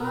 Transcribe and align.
بسم 0.00 0.08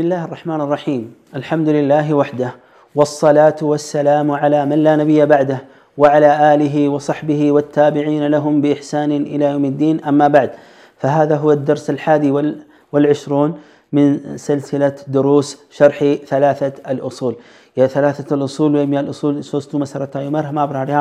الله 0.00 0.24
الرحمن 0.24 0.60
الرحيم. 0.60 1.14
الحمد 1.34 1.68
لله 1.68 2.14
وحده 2.14 2.54
والصلاة 2.94 3.56
والسلام 3.62 4.30
على 4.32 4.66
من 4.66 4.84
لا 4.84 4.96
نبي 4.96 5.26
بعده 5.26 5.58
وعلى 5.98 6.54
آله 6.54 6.88
وصحبه 6.88 7.52
والتابعين 7.52 8.26
لهم 8.26 8.60
بإحسان 8.60 9.12
إلى 9.12 9.44
يوم 9.44 9.64
الدين. 9.64 10.04
أما 10.04 10.28
بعد 10.28 10.50
فهذا 10.96 11.36
هو 11.36 11.52
الدرس 11.52 11.90
الحادي 11.90 12.54
والعشرون 12.92 13.58
من 13.92 14.36
سلسلة 14.36 14.96
دروس 15.08 15.58
شرح 15.70 16.14
ثلاثة 16.26 16.72
الأصول. 16.92 17.36
የሰላሰተል 17.76 18.42
ኡሱል 18.46 18.72
ወይም 18.78 18.92
የልኡሱል 18.96 19.36
ሶስቱ 19.48 19.78
መሰረታዊ 19.82 20.26
መርህ 20.36 20.52
ማብራሪያ 20.58 20.98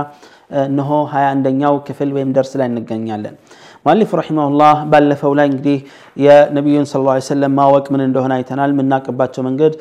እነሆ 0.65 0.89
ሀያ 1.13 1.27
አንደኛው 1.35 1.75
ክፍል 1.87 2.09
ወይም 2.17 2.31
ደርስ 2.37 2.51
ላይ 2.61 2.67
እንገኛለን። 2.71 3.35
ሙአሊፍ 3.85 4.11
ረሒመሁላህ 4.19 4.77
ባለፈው 4.91 5.31
ላይ 5.39 5.47
እንግዲህ 5.49 5.75
የነቢዩን 6.17 6.85
ስለ 6.91 7.01
ላ 7.07 7.15
ሰለም 7.27 7.53
ማወቅ 7.59 7.83
ምን 7.93 8.01
እንደሆነ 8.05 8.31
አይተናል። 8.37 8.71
የምናቅባቸው 8.73 9.41
መንገድ 9.47 9.73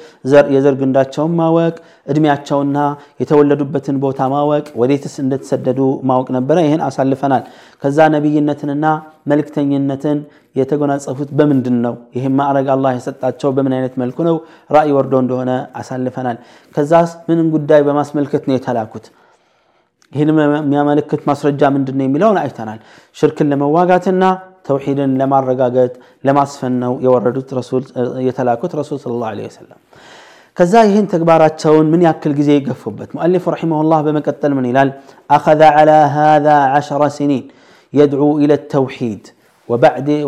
የዘር 0.54 0.74
ግንዳቸውን 0.80 1.32
ማወቅ 1.38 1.74
እድሜያቸውና 2.08 2.78
የተወለዱበትን 3.22 3.96
ቦታ 4.04 4.28
ማወቅ 4.34 4.66
ወዴትስ 4.80 5.14
እንደተሰደዱ 5.24 5.80
ማወቅ 6.10 6.28
ነበረ። 6.36 6.56
ይህን 6.66 6.84
አሳልፈናል። 6.88 7.42
ከዛ 7.82 8.08
ነቢይነትንና 8.16 8.84
መልክተኝነትን 9.32 10.18
የተጎናጸፉት 10.56 11.30
በምንድን 11.38 11.76
ነው? 11.84 11.94
ይህም 12.16 12.34
ማዕረግ 12.40 12.68
አላህ 12.74 12.92
የሰጣቸው 12.96 13.50
በምን 13.56 13.74
አይነት 13.76 13.94
መልኩ 14.02 14.18
ነው? 14.28 14.36
ራእይ 14.70 14.92
ወርዶ 14.98 15.14
እንደሆነ 15.24 15.50
አሳልፈናል። 15.80 16.38
ከዛስ 16.74 17.12
ምንም 17.30 17.48
ጉዳይ 17.56 17.82
በማስመልከት 17.88 18.42
ነው 18.48 18.56
የተላኩት 18.56 19.06
ይህንም 20.14 20.36
የሚያመለክት 20.42 21.22
ማስረጃ 21.30 21.62
ምንድን 21.76 21.96
ነው 22.00 22.04
የሚለውን 22.06 22.38
አይተናል። 22.42 22.80
ሽርክን 23.16 23.48
ለመዋጋትና 23.52 24.24
ተውሒድን 24.68 25.12
ለማረጋገጥ 25.20 25.92
ለማስፈን 26.26 26.74
ነው 26.82 26.92
የወረዱት 27.04 27.48
የተላኩት 28.28 28.72
ረሱል 28.80 28.98
ሰለላሁ 29.04 29.26
ዐለይሂ 29.30 29.46
ወሰለም። 29.50 29.78
ከዛ 30.56 30.74
ይህን 30.88 31.06
ተግባራቸውን 31.12 31.86
ምን 31.92 32.02
ያክል 32.08 32.32
ጊዜ 32.38 32.50
የገፉበት 32.56 33.10
ሙአሊፍ 33.16 33.44
ረሒመሁላህ 33.54 34.00
በመቀጠል 34.06 34.52
ምን 34.58 34.66
ይላል? 34.70 34.90
አኸዘ 35.30 35.62
ዐላ 35.76 35.90
ሃዛ 36.16 36.46
ዐሸረ 36.76 37.02
ሲኒን 37.16 37.44
የድዑ 37.92 38.22
ኢለ 38.44 38.52
ተውሒድ 38.74 39.24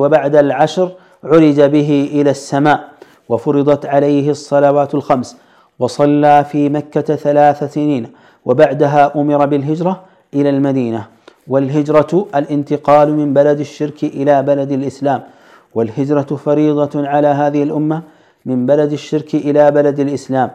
ወበዕደ 0.01 0.35
አልዐሽር 0.43 0.89
ዑሪጀ 1.25 1.61
ብሂ 1.75 1.89
ኢለ 2.19 2.29
ሰማእ 2.49 2.81
وفرضت 3.29 3.83
عليه 3.87 4.27
الصلوات 4.31 4.93
الخمس 4.95 5.29
وصلى 5.81 6.45
في 6.51 6.61
مكة 6.69 7.09
ثلاث 7.17 7.59
سنين 7.75 8.05
وبعدها 8.47 9.21
أمر 9.21 9.47
بالهجرة 9.47 10.01
إلى 10.35 10.51
المدينة. 10.51 11.07
والهجرة 11.49 12.27
الانتقال 12.35 13.17
من 13.17 13.35
بلد 13.35 13.61
الشرك 13.61 14.05
إلى 14.05 14.43
بلد 14.43 14.73
الإسلام. 14.73 15.21
والهجرة 15.75 16.31
فريضة 16.45 17.09
على 17.09 17.29
هذه 17.29 17.63
الأمة 17.63 18.03
من 18.47 18.67
بلد 18.67 18.93
الشرك 18.93 19.35
إلى 19.35 19.71
بلد 19.71 20.01
الإسلام. 20.01 20.51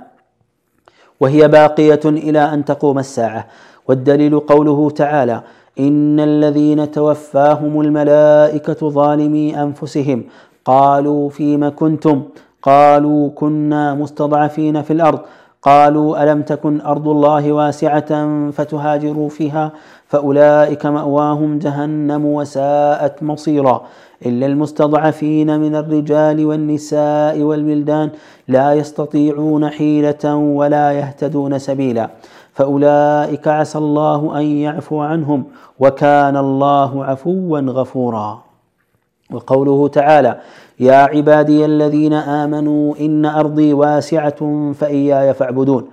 وهي 1.19 1.47
باقية 1.47 1.99
إلى 2.05 2.39
أن 2.53 2.65
تقوم 2.65 2.99
الساعة. 2.99 3.47
والدليل 3.87 4.39
قوله 4.39 4.89
تعالى 4.89 5.41
إن 5.79 6.19
الذين 6.19 6.91
توفاهم 6.91 7.81
الملائكة 7.81 8.89
ظالمي 8.89 9.63
أنفسهم. 9.63 10.23
قالوا 10.65 11.29
فيم 11.29 11.69
كنتم؟ 11.69 12.23
قالوا 12.61 13.29
كنا 13.29 13.93
مستضعفين 13.93 14.81
في 14.81 14.93
الأرض. 14.93 15.19
قالوا 15.61 16.23
ألم 16.23 16.41
تكن 16.41 16.81
أرض 16.81 17.07
الله 17.07 17.51
واسعة 17.51 18.11
فتهاجروا 18.51 19.29
فيها 19.29 19.71
فأولئك 20.07 20.85
مأواهم 20.85 21.59
جهنم 21.59 22.25
وساءت 22.25 23.23
مصيرا 23.23 23.81
إلا 24.25 24.45
المستضعفين 24.45 25.59
من 25.59 25.75
الرجال 25.75 26.45
والنساء 26.45 27.39
والولدان 27.39 28.09
لا 28.47 28.73
يستطيعون 28.73 29.69
حيلة 29.69 30.35
ولا 30.35 30.91
يهتدون 30.91 31.59
سبيلا 31.59 32.09
فأولئك 32.53 33.47
عسى 33.47 33.77
الله 33.77 34.39
أن 34.39 34.43
يعفو 34.43 34.99
عنهم 35.01 35.43
وكان 35.79 36.37
الله 36.37 37.05
عفوا 37.05 37.59
غفورا 37.59 38.41
وقوله 39.31 39.87
تعالى 39.87 40.39
يا 40.81 40.95
عبادي 41.13 41.65
الذين 41.65 42.13
آمنوا 42.13 42.95
إن 42.99 43.25
أرضي 43.25 43.73
واسعة 43.73 44.71
فإياي 44.79 45.33
فاعبدون. 45.33 45.83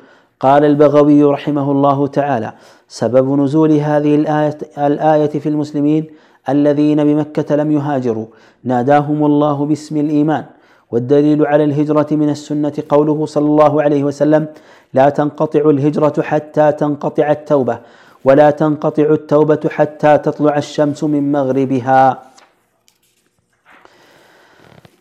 قال 0.40 0.64
البغوي 0.64 1.24
رحمه 1.24 1.72
الله 1.72 2.06
تعالى 2.06 2.52
سبب 2.88 3.40
نزول 3.40 3.72
هذه 3.72 4.14
الايه 4.14 4.58
الآية 4.78 5.34
في 5.42 5.48
المسلمين 5.48 6.06
الذين 6.48 7.04
بمكة 7.04 7.56
لم 7.56 7.72
يهاجروا. 7.72 8.26
ناداهم 8.64 9.24
الله 9.24 9.66
باسم 9.66 9.96
الإيمان. 9.96 10.44
والدليل 10.90 11.46
على 11.46 11.64
الهجرة 11.64 12.06
من 12.10 12.28
السنة 12.28 12.72
قوله 12.88 13.26
صلى 13.26 13.46
الله 13.46 13.82
عليه 13.82 14.04
وسلم 14.04 14.46
لا 14.94 15.08
تنقطع 15.08 15.70
الهجرة 15.70 16.22
حتى 16.22 16.72
تنقطع 16.72 17.30
التوبة 17.30 17.78
ولا 18.24 18.50
تنقطع 18.50 19.02
التوبة 19.02 19.60
حتى 19.68 20.18
تطلع 20.18 20.56
الشمس 20.56 21.04
من 21.04 21.32
مغربها. 21.32 22.27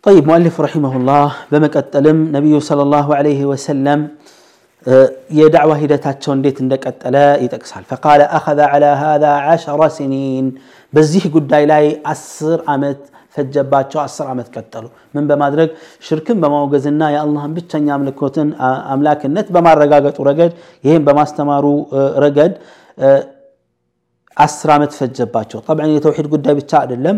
طيب 0.08 0.28
مؤلف 0.28 0.56
رحمه 0.62 0.94
الله 0.98 1.28
بمك 1.52 1.76
التلم 1.84 2.18
نبي 2.36 2.54
صلى 2.70 2.82
الله 2.88 3.08
عليه 3.20 3.42
وسلم 3.52 4.00
آه، 4.88 5.10
يدعوه 5.42 5.80
تاتشون 5.86 6.42
ديت 6.42 6.62
عندك 6.62 6.88
التلاء 6.88 7.44
يتكسل 7.46 7.84
فقال 7.92 8.22
أخذ 8.22 8.60
على 8.72 8.86
هذا 8.86 9.32
عشر 9.48 9.80
سنين. 9.98 10.46
بزيه 10.94 11.26
قد 11.34 11.54
لاي 11.72 11.86
أسر 12.06 12.60
أمت 12.74 13.02
فجبات 13.34 13.88
شو 13.92 14.00
أسر 14.08 14.26
أمت 14.32 14.48
كتلو 14.56 14.90
من 15.14 15.24
بمادرق؟ 15.30 15.70
شرك 16.08 16.28
بموغزنا 16.42 17.08
يا 17.16 17.22
الله 17.26 17.44
بيتشن 17.56 17.88
يا 17.90 17.96
ملكوتن 18.02 18.48
أملاك 18.94 19.22
النت 19.30 19.48
بما 19.56 19.72
رقاقت 19.82 20.16
ورقد 20.20 20.52
يهم 20.86 21.02
بما 21.08 21.24
استمارو 21.28 21.74
رقد. 22.24 22.52
አስር 24.37 24.69
ዓመት 24.75 24.93
ፈጀባቸው 24.99 25.59
ጠብዓን 25.67 25.91
የተውሒድ 25.95 26.27
ጉዳይ 26.35 26.55
ብቻ 26.59 26.71
አይደለም 26.81 27.17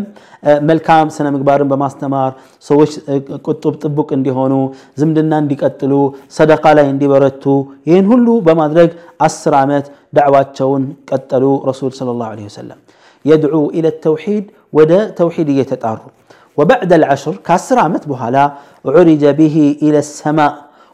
መልካም 0.69 1.11
ስነ 1.15 1.27
ምግባርን 1.35 1.69
በማስተማር 1.71 2.31
ሰዎች 2.67 2.91
ቁጡብ 3.47 3.75
ጥቡቅ 3.83 4.07
እንዲሆኑ 4.17 4.53
ዝምድና 5.01 5.39
እንዲቀጥሉ 5.43 5.93
ሰደቃ 6.37 6.73
ላይ 6.79 6.87
እንዲበረቱ 6.93 7.45
ይህን 7.89 8.07
ሁሉ 8.11 8.27
በማድረግ 8.47 8.91
አስር 9.27 9.55
ዓመት 9.61 9.87
ዳዕዋቸውን 10.19 10.83
ቀጠሉ 11.11 11.45
ረሱል 11.69 11.93
ስለ 11.99 12.17
ላሁ 12.21 12.43
ወሰለም 12.49 12.81
የድዑ 13.25 13.55
ኢለ 13.77 13.87
ተውሒድ 14.05 14.45
ወደ 14.73 14.93
ተውሒድ 15.19 15.47
እየተጣሩ 15.55 15.99
ወበዕድ 16.57 16.91
አልዓሽር 16.97 17.35
ከአስር 17.47 17.77
ዓመት 17.87 18.03
በኋላ 18.11 18.37
ዑሪጀ 18.91 19.23
ብሂ 19.39 19.55
ኢለ 19.87 19.97
ሰማእ 20.11 20.53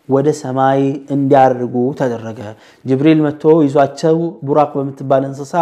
ወደ 0.09 0.27
ሰማይ 0.41 0.79
እንዲያርጉ 1.15 1.73
ተደረገ 1.99 2.39
ጅብሪል 2.85 3.19
መጥቶ 3.25 3.43
ይዟቸው 3.65 4.17
ቡራቅ 4.47 4.71
በምትባል 4.77 5.23
እንስሳ 5.29 5.53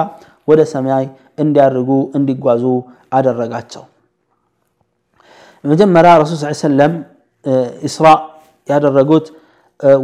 ወደ 0.47 0.61
ሰማይ 0.73 1.05
እንዲያርጉ 1.44 1.89
እንዲጓዙ 2.17 2.63
አደረጋቸው 3.17 3.83
መጀመሪያ 5.63 6.11
ረሱል 6.22 6.38
ስ 6.41 6.61
ሰለም 6.66 6.94
ኢስራ 7.89 8.07
ያደረጉት 8.69 9.27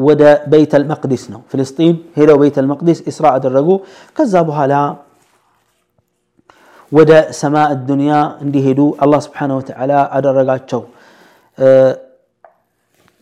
ወደ 0.08 0.22
ቤት 0.52 0.72
አልመቅዲስ 0.78 1.24
ነው 1.34 1.42
ፍልስጢን 1.52 1.96
ሄደው 2.18 2.38
ቤት 2.44 2.56
አልመቅዲስ 2.62 3.00
ኢስራ 3.12 3.26
አደረጉ 3.38 3.70
ከዛ 4.18 4.34
በኋላ 4.50 4.74
ወደ 6.92 7.12
ሰማእ 7.42 7.72
ዱንያ 7.90 8.14
እንዲሄዱ 8.44 8.80
አላህ 9.04 9.20
ስብሓን 9.26 9.52
ወተዓላ 9.60 9.94
አደረጋቸው 10.18 10.82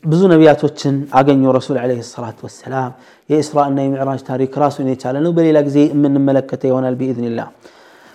ብዙ 0.05 0.21
ነቢያቶችን 0.33 0.95
አገኙ 1.19 1.53
ረሱል 1.57 1.77
ለ 1.91 1.95
ሰላት 2.11 2.39
ወሰላም 2.47 2.91
የእስራእና 3.31 3.79
የምዕራጅ 3.85 4.21
ታሪክ 4.29 4.53
ራሱን 4.63 4.87
የቻለ 4.91 5.17
ነው 5.25 5.33
በሌላ 5.37 5.59
ጊዜ 5.69 5.79
የምንመለከተ 5.93 6.63
ይሆናል 6.71 6.95
ብኢዝንላህ 7.01 7.49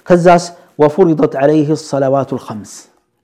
ከዛስ 0.08 0.46
ወፉሪደት 0.80 1.34
ዓለይህ 1.42 1.70
ሰለዋቱ 1.84 2.32
ልከምስ 2.40 2.74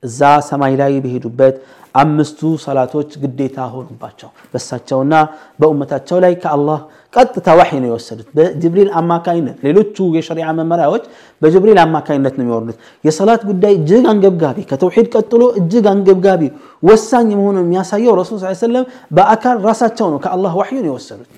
እዛ 0.03 0.19
ሰማይ 0.47 0.73
ላይ 0.81 0.93
በሄዱበት 1.03 1.55
አምስቱ 1.95 2.39
ሰላቶች 2.63 3.09
ግዴታ 3.21 3.57
ሆኑባቸው 3.73 4.29
በሳቸውና 4.51 5.13
በኡመታቸው 5.59 6.17
ላይ 6.23 6.33
ከአላህ 6.43 6.79
ቀጥታ 7.13 7.47
ዋሒ 7.59 7.71
ነው 7.83 7.89
የወሰዱት። 7.89 8.27
በጅብሪል 8.37 8.89
አማካኝነት 8.99 9.57
ሌሎቹ 9.67 10.07
የሸሪዓ 10.17 10.47
መመሪያዎች 10.59 11.03
በጅብሪል 11.41 11.79
አማካኝነት 11.85 12.33
ነው 12.37 12.45
የሚወርዱት። 12.45 12.77
የሰላት 13.05 13.43
ጉዳይ 13.49 13.73
እጅግ 13.79 14.05
አንገብጋቢ 14.13 14.57
ከተውሒድ 14.71 15.07
ቀጥሎ 15.15 15.43
እጅግ 15.61 15.85
አንገብጋቢ 15.93 16.43
ወሳኝ 16.83 17.29
መሆኑን 17.39 17.65
የሚያሳየው 17.65 18.15
ረሱል 18.21 18.39
ስ 18.43 18.55
ሰለም 18.63 18.85
በአካል 19.11 19.57
ራሳቸው 19.65 20.09
ነው 20.13 20.19
ከአላህ 20.25 20.53
ዋሕዩን 20.61 20.87
የወሰዱት። 20.89 21.29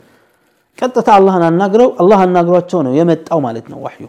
ቀጥታ 0.78 1.10
አላህን 1.18 1.46
አናግረው 1.48 1.92
አላህ 2.02 2.19
አናግሯቸው 2.25 2.81
ነው 2.86 2.94
የመጣው 3.00 3.40
ማለት 3.48 3.66
ነው 3.72 3.80
ዋሕዩ 3.86 4.06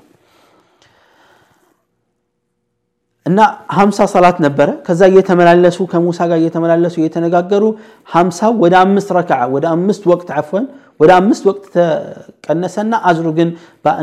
እና 3.26 3.40
ሀምሳ 3.78 4.00
ሰላት 4.12 4.38
ነበረ 4.46 4.70
ከዛ 4.86 5.02
እየተመላለሱ 5.12 5.78
ከሙሳ 5.92 6.20
ጋር 6.30 6.38
እየተመላለሱ 6.42 6.96
እየተነጋገሩ 7.02 7.64
ሀምሳው 8.10 8.54
ወደ 8.64 8.76
አምስት 8.84 9.10
ረክዓ 9.18 9.40
ወደ 9.56 9.66
አምስት 9.76 10.04
ወቅት 10.12 10.30
አፍወን 10.38 10.66
ወደ 11.00 11.12
አምስት 11.20 11.44
ወቅት 11.50 11.66
ተቀነሰና 11.76 12.94
አጅሩ 13.10 13.28
ግን 13.40 13.50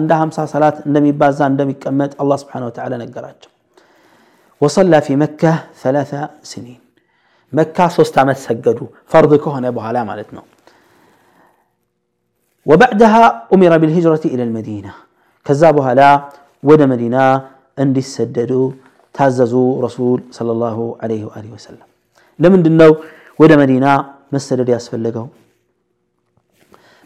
እንደ 0.01 0.11
50 0.21 0.45
ሰላት 0.53 0.77
እንደሚባዛ 0.89 1.39
እንደሚቀመጥ 1.53 2.13
አላህ 2.23 2.39
ስብሓነሁ 2.43 2.69
ወተዓላ 2.71 2.95
ነገራቸው። 3.05 3.51
ወሰላ 4.61 4.95
ፊ 5.07 5.17
መካ 5.23 5.43
ሰላሳ 5.83 6.13
ስኒን 6.51 6.81
መካ 7.53 7.79
ሶስት 7.97 8.15
ዓመት 8.23 8.39
ሰገዱ፣ 8.45 8.79
ፈርድ 9.13 9.33
ከሆነ 9.45 9.67
በኋላ 9.77 9.99
ማለት 10.11 10.31
ነው። 10.37 10.45
ወበዕድሃ 12.67 13.15
ኡሚረ 13.55 13.73
ቢልሂጅረቲ 13.83 14.25
ኢለል 14.35 14.53
መዲና 14.57 14.87
ከዛ 15.47 15.63
በኋላ 15.77 16.01
ወደ 16.63 16.83
መዲና 16.93 17.17
እንዲሰደዱ 17.79 18.53
ታዘዙ 19.16 19.54
ረሱል 19.86 20.20
ሰለላሁ 20.38 20.78
ዐለይሂ 21.02 21.22
ወአሊሂ 21.30 21.52
ወሰለም። 21.56 21.88
ለምንድን 22.40 22.76
ነው 22.82 22.92
ወደ 23.40 23.52
መዲና 23.62 23.86
መሰደድ 24.34 24.70
ያስፈለገው? 24.76 25.26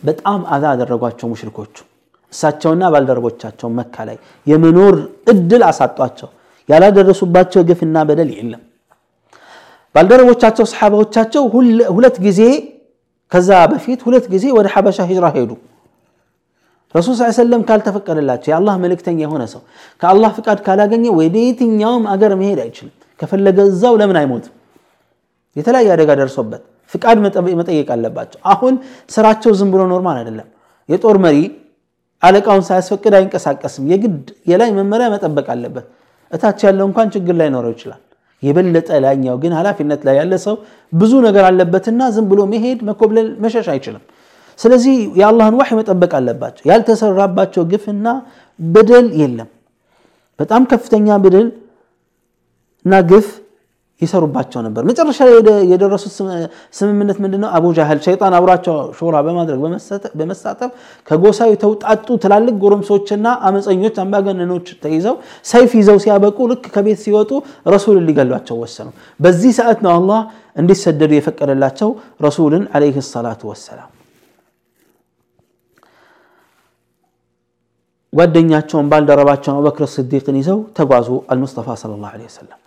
በጣም 0.03 0.39
አዛ 0.53 0.63
አደረጓቸው 0.73 1.27
ሙሽሪኮቹ። 1.31 1.75
እሳቸውና 2.33 2.83
ባልደረቦቻቸው 2.93 3.67
መካ 3.77 3.95
ላይ 4.07 4.17
የመኖር 4.47 4.95
እድል 5.33 5.63
አሳጧቸው። 5.69 6.29
ያላደረሱባቸው 6.69 7.61
ግፍና 7.69 7.97
በደል 8.09 8.29
የለም። 8.37 8.61
ባልደረቦቻቸው 9.95 10.65
ሰሓባዎቻቸው 10.71 11.43
ሁለት 11.95 12.15
ጊዜ 12.25 12.41
ከዛ 13.31 13.49
በፊት 13.71 13.99
ሁለት 14.07 14.25
ጊዜ 14.33 14.45
ወደ 14.57 14.67
ሐበሻ 14.73 14.99
ሂጅራ 15.09 15.25
ሄዱ። 15.35 15.51
ረሱል 16.95 17.15
ስ 17.19 17.29
ሰለም 17.37 17.61
ካልተፈቀደላቸው 17.67 18.49
የአላህ 18.51 18.75
መልእክተኛ 18.83 19.19
የሆነ 19.25 19.43
ሰው 19.53 19.61
ከአላህ 20.01 20.31
ፍቃድ 20.37 20.59
ካላገኘ 20.65 21.05
ወደ 21.19 21.35
የትኛውም 21.43 22.03
አገር 22.13 22.33
መሄድ 22.41 22.59
አይችልም። 22.65 22.91
ከፈለገ 23.19 23.57
እዛው 23.69 23.95
ለምን 24.01 24.17
አይሞትም? 24.21 24.53
የተለያየ 25.55 25.89
አደጋ 25.95 26.11
ደርሶበት 26.19 26.61
ፍቃድ 26.91 27.17
መጠየቅ 27.59 27.87
አለባቸው። 27.95 28.39
አሁን 28.45 28.73
ስራቸው 29.09 29.51
ዝም 29.59 29.69
ብሎ 29.73 29.81
ኖርማል 29.91 30.17
አይደለም። 30.21 30.47
የጦር 30.89 31.17
መሪ 31.25 31.37
አለቃውን 32.23 32.63
ሳያስፈቅድ 32.67 33.13
አይንቀሳቀስም። 33.17 33.83
የግድ 33.91 34.19
የላይ 34.47 34.69
መመሪያ 34.77 35.07
መጠበቅ 35.13 35.47
አለበት። 35.55 35.85
እታች 36.31 36.59
ያለው 36.67 36.85
እንኳን 36.89 37.07
ችግር 37.15 37.35
ላይኖረው 37.39 37.71
ይችላል። 37.75 38.01
የበለጠ 38.43 38.89
ላይኛው 39.03 39.35
ግን 39.43 39.51
ኃላፊነት 39.57 40.01
ላይ 40.07 40.15
ያለ 40.19 40.33
ሰው 40.45 40.55
ብዙ 40.93 41.13
ነገር 41.25 41.43
አለበትና 41.49 42.01
ዝም 42.15 42.25
ብሎ 42.31 42.41
መሄድ 42.53 42.79
መኮብለል፣ 42.89 43.27
መሸሽ 43.43 43.67
አይችልም። 43.73 44.03
ስለዚህ 44.59 44.95
የአላህን 45.19 45.55
ዋሕይ 45.59 45.77
መጠበቅ 45.79 46.11
አለባቸው። 46.19 46.63
ያልተሰራባቸው 46.71 47.63
ግፍና 47.71 48.07
በደል 48.59 49.07
የለም። 49.21 49.49
በጣም 50.39 50.61
ከፍተኛ 50.71 51.07
በደል 51.23 51.47
እና 52.85 52.93
ግፍ 53.09 53.27
ይሰሩባቸው 54.01 54.59
ነበር። 54.65 54.83
መጨረሻ 54.89 55.19
ላይ 55.27 55.35
የደረሱት 55.71 56.13
ስምምነት 56.77 57.17
ምንድን 57.23 57.41
ነው? 57.43 57.49
አቡ 57.57 57.65
ጃህል 57.77 57.99
ሸይጣን 58.05 58.33
አብሯቸው 58.37 58.75
ሾራ 58.97 59.15
በማድረግ 59.25 59.59
በመሳተፍ 60.19 60.71
ከጎሳው 61.07 61.49
የተውጣጡ 61.53 62.07
ትላልቅ 62.23 62.55
ጎረምሶችና 62.63 63.27
አመፀኞች 63.47 63.95
አምባገነኖች 64.03 64.67
ተይዘው 64.83 65.15
ሰይፍ 65.45 65.71
ይዘው 65.79 65.99
ሲያበቁ 66.03 66.37
ልክ 66.51 66.65
ከቤት 66.75 66.99
ሲወጡ 67.05 67.31
ረሱልን 67.67 68.05
ሊገሏቸው 68.09 68.57
ወሰኑ። 68.63 68.89
በዚህ 69.19 69.53
ሰዓት 69.59 69.81
ነው 69.85 69.93
አላህ 69.95 70.21
እንዲሰደዱ 70.55 71.11
የፈቀደላቸው 71.15 71.91
ረሱልን 72.27 72.65
ዓለይሂ 72.75 72.97
ሰላቱ 73.09 73.43
ወሰላም። 73.51 73.89
ጓደኛቸውን 78.13 78.89
ባልደረባቸውን 78.91 79.57
አቡበክር 79.59 79.85
ስዲቅን 79.93 80.35
ይዘው 80.41 80.59
ተጓዙ። 80.77 81.07
አልሙስጠፋ 81.31 81.67
ሰለላሁ 81.81 82.09
ዓለይሂ 82.11 82.27
ወሰለም 82.29 82.59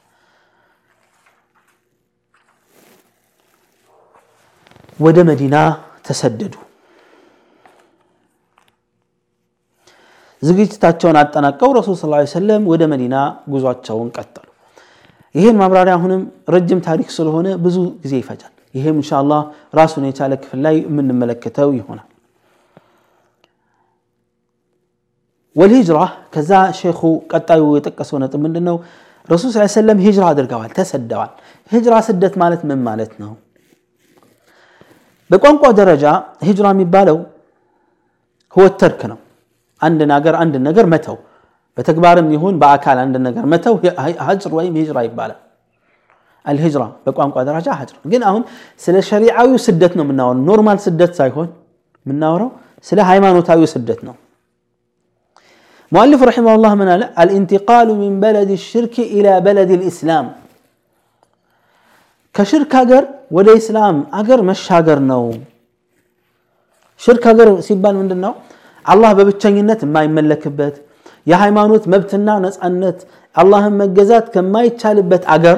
ወደ 4.98 5.18
መዲና 5.28 5.56
ተሰደዱ። 6.06 6.54
ዝግጅታቸውን 10.42 11.16
አጠናቀው 11.20 11.70
ረሱል 11.78 11.96
ዓለይሂ 12.08 12.28
ወሰለም 12.28 12.62
ወደ 12.72 12.82
መዲና 12.92 13.14
ጉዟቸውን 13.52 14.08
ቀጠሉ። 14.16 14.46
ይህን 15.34 15.56
ማብራሪያ 15.60 15.94
አሁንም 15.98 16.20
ረጅም 16.54 16.80
ታሪክ 16.86 17.08
ስለሆነ 17.16 17.48
ብዙ 17.64 17.76
ጊዜ 18.02 18.14
ይፈጃል። 18.20 18.52
ይህም 18.74 18.96
ኢንሻአላህ 19.00 19.40
ራሱን 19.74 20.04
የቻለ 20.08 20.32
ክፍል 20.42 20.60
ላይ 20.66 20.76
የምንመለከተው 20.86 21.70
ይሆናል። 21.78 22.08
ወልሂጅራ 25.56 25.98
ከዛ 26.34 26.50
ሼኹ 26.78 27.00
ቀጣዩ 27.32 27.62
የጠቀሰው 27.76 28.16
ነጥብ 28.22 28.40
ምንድን 28.46 28.64
ነው? 28.68 28.76
ረሱል 29.28 29.50
ዓለይሂ 29.52 29.68
ወሰለም 29.68 29.98
ሂጅራ 30.04 30.24
አድርገዋል፣ 30.32 30.70
ተሰደዋል። 30.78 31.30
ሂጅራ 31.72 31.94
ስደት 32.08 32.34
ማለት 32.42 32.60
ምን 32.68 32.80
ማለት 32.88 33.12
ነው? 33.22 33.30
በቋንቋ 35.30 35.62
ደረጃ 35.80 36.04
ሂጅራ 36.48 36.66
የሚባለው 36.74 37.16
ህወት 38.56 38.74
ተርክ 38.82 39.00
ነው። 39.12 39.18
አንድን 39.82 40.10
ሀገር 40.16 40.34
አንድን 40.42 40.62
ነገር 40.68 40.86
መተው፣ 40.92 41.16
በተግባርም 41.78 42.28
ይሁን 42.34 42.54
በአካል 42.62 42.98
አንድን 43.04 43.22
ነገር 43.28 43.44
መተው 43.52 43.74
ሀጅር 44.26 44.52
ወይም 44.58 44.74
ሂጅራ 44.80 44.98
ይባላል። 45.08 45.40
አልሂጅራ 46.44 46.82
በቋንቋ 47.04 47.36
ደረጃ 47.48 47.68
ሀጅር። 47.78 47.96
ግን 48.12 48.22
አሁን 48.28 48.42
ስለ 48.82 48.96
ሸሪዓዊ 49.08 49.50
ስደት 49.66 49.92
ነው 49.98 50.04
የምናወራው፣ 50.06 50.38
ኖርማል 50.48 50.78
ስደት 50.86 51.12
ሳይሆን 51.20 51.48
የምናወራው 52.06 52.50
ስለ 52.86 52.98
ሃይማኖታዊ 53.10 53.60
ስደት 53.74 54.00
ነው። 54.08 54.14
ሙአሊፍ 55.91 56.21
ረሒመሁላህ 56.29 56.71
ምን 56.79 56.89
አለ? 56.93 57.01
አልኢንቲቃሉ 57.21 57.89
ሚን 58.01 58.13
በለድ 58.21 58.51
ሽርክ 58.65 58.95
ኢላ 59.15 59.27
በለድ 59.45 59.71
ልእስላም 59.81 60.27
ከሽርክ 62.35 62.71
ሀገር 62.79 63.03
ወደ 63.31 63.47
ኢስላም 63.59 63.97
አገር 64.19 64.39
መሻገር 64.49 64.99
ነው። 65.11 65.23
ሽርክ 67.01 67.23
ሀገር 67.29 67.49
ሲባል 67.67 67.95
ምንድን 68.01 68.19
ነው? 68.25 68.33
አላህ 68.85 69.09
በብቸኝነት 69.17 69.79
የማይመለክበት 69.85 70.75
የሃይማኖት 71.27 71.83
መብትና 71.93 72.29
ነፃነት 72.45 72.99
አላህን 73.35 73.73
መገዛት 73.81 74.25
ከማይቻልበት 74.33 75.23
አገር 75.33 75.57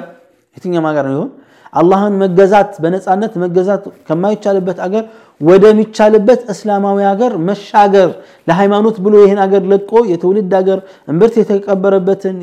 የትኛውም 0.57 0.87
ሀገር 0.89 1.05
ነው 1.07 1.15
ይሁን 1.17 1.29
አላህን 1.73 2.15
መገዛት 2.23 2.71
በነፃነት 2.83 3.33
መገዛት 3.43 3.83
ከማይቻልበት 4.07 4.79
አገር 4.85 5.03
ወደሚቻልበት 5.40 6.40
እስላማዊ 6.52 6.98
ሀገር 7.10 7.32
መሻገር 7.48 8.08
ለሃይማኖት 8.46 8.96
ብሎ 9.04 9.14
ይህን 9.24 9.40
አገር 9.44 9.62
ለቆ 9.72 9.92
የትውልድ 10.10 10.52
አገር 10.60 10.78
እምብርት 11.08 11.34
የተቀበረበትን 11.40 12.36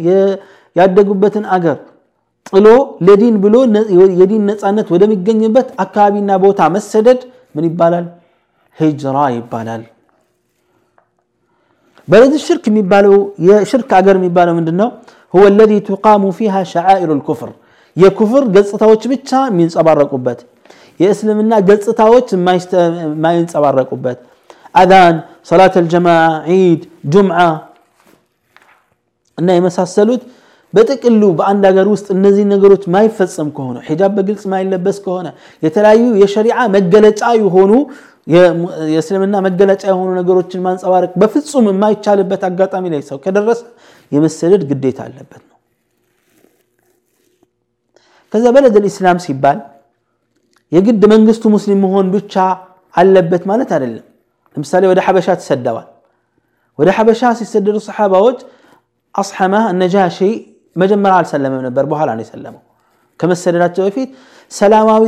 ያደጉበትን 0.75 1.45
አገር 1.55 1.77
ጥሎ 2.49 2.67
ለዲን 3.07 3.35
ብሎ 3.43 3.55
የዲን 4.19 4.43
ነፃነት 4.49 4.87
ወደሚገኝበት 4.93 5.67
አካባቢና 5.83 6.31
ቦታ 6.43 6.69
መሰደድ 6.75 7.21
ምን 7.55 7.65
ይባላል? 7.69 8.05
ሂጅራ 8.77 9.17
ይባላል። 9.35 9.83
በለድ 12.07 12.33
ሽርክ 12.45 12.65
የሚባለው 12.69 13.13
የሽርክ 13.47 13.91
አገር 13.99 14.15
የሚባለው 14.19 14.53
ምንድን 14.57 14.77
ነው? 14.81 14.89
ሁወ 15.33 15.45
ለዚ 15.57 15.71
ቱቃሙ 15.87 16.23
ፊሃ 16.37 16.55
ሸዓኢሩ 16.73 17.09
ልኩፍር 17.19 17.51
የኩፍር 17.97 18.43
ገጽታዎች 18.55 19.03
ብቻ 19.11 19.29
የሚንጸባረቁበት 19.49 20.39
የእስልምና 20.99 21.53
ገጽታዎች 21.69 22.27
የማይንጸባረቁበት 22.35 24.19
አዛን፣ 24.75 25.17
ሰላት 25.49 25.75
አልጀማዓ፣ 25.81 26.21
ዒድ፣ 26.51 26.81
ጁምዓ 27.13 27.39
እና 29.37 29.49
የመሳሰሉት 29.57 30.23
በጥቅሉ 30.73 31.23
በአንድ 31.37 31.63
ሀገር 31.69 31.87
ውስጥ 31.93 32.07
እነዚህ 32.15 32.45
ነገሮች 32.53 32.83
ማይፈጸም 32.93 33.49
ከሆነ 33.57 33.77
ሒጃብ 33.87 34.11
በግልጽ 34.17 34.43
ማይለበስ 34.53 34.97
ከሆነ 35.05 35.27
የተለያዩ 35.63 36.03
የሸሪዓ 36.21 36.57
መገለጫ 36.75 37.21
የሆኑ 37.41 37.71
የእስልምና 38.91 39.35
መገለጫ 39.47 39.83
የሆኑ 39.91 40.09
ነገሮችን 40.19 40.63
ማንጸባረቅ 40.65 41.11
በፍጹም 41.21 41.65
የማይቻልበት 41.71 42.43
አጋጣሚ 42.49 42.85
ላይ 42.93 43.01
ሰው 43.09 43.17
ከደረሰ 43.25 43.61
የመሰደድ 44.11 44.63
ግዴታ 44.69 44.99
አለበት 45.07 45.41
ነው። 45.43 45.57
ከዛ 48.33 48.45
በለድ 48.55 48.75
ልእስላም 48.83 49.19
ሲባል 49.25 49.59
የግድ 50.74 51.02
መንግስቱ 51.12 51.44
ሙስሊም 51.54 51.80
መሆን 51.84 52.06
ብቻ 52.14 52.34
አለበት 52.94 53.42
ማለት 53.50 53.70
አይደለም። 53.76 54.04
ለምሳሌ 54.56 54.82
ወደ 54.92 55.00
ሐበሻ 55.06 55.28
ተሰደዋል። 55.40 55.88
ወደ 56.78 56.88
ሐበሻ 56.96 57.22
ሲሰደዱ 57.38 57.76
ሰሓባዎች 57.86 58.38
አስሐማ 59.14 59.54
ነጃሺ 59.80 60.18
መጀመሪያ 60.76 61.14
አልሰለመም 61.20 61.62
ነበር፣ 61.66 61.84
በኋላ 61.92 62.10
ነው 62.16 62.24
የሰለመው። 62.24 62.62
ከመሰደዳቸው 63.20 63.82
በፊት 63.88 64.10
ሰላማዊ 64.52 65.06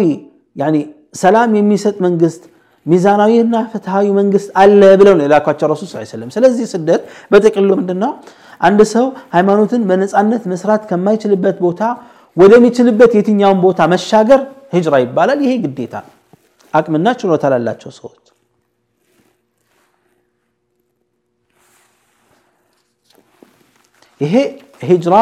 ሰላም 1.23 1.51
የሚሰጥ 1.59 1.97
መንግስት፣ 2.07 2.43
ሚዛናዊና 2.87 3.57
ፍትሃዊ 3.73 4.07
መንግስት 4.19 4.49
አለ 4.61 4.81
ብለው 5.01 5.15
ነው 5.19 5.25
የላኳቸው 5.27 5.67
ረሱል 5.73 5.87
ሰለላሁ 5.87 6.01
ዐለይሂ 6.01 6.11
ወሰለም። 6.11 6.31
ስለዚህ 6.37 6.65
ስደት 6.73 7.03
በጥቅሉ 7.33 7.69
ምንድነው? 7.81 8.13
አንድ 8.61 8.81
ሰው 8.95 9.05
ሃይማኖትን 9.35 9.83
በነፃነት 9.89 10.43
መስራት 10.53 10.83
ከማይችልበት 10.91 11.57
ቦታ 11.67 11.81
ወደሚችልበት 12.37 13.13
የትኛውን 13.19 13.59
ቦታ 13.65 13.81
መሻገር 13.93 14.41
ሂጅራ 14.75 14.95
ይባላል። 15.05 15.41
ይሄ 15.47 15.55
ግዴታ 15.65 15.95
አቅምና 16.75 17.09
ችሎታ 17.21 17.45
ላላቸው 17.53 17.91
ሰዎች 17.99 18.19
ይሄ 24.21 24.35
ሂጅራ 24.89 25.15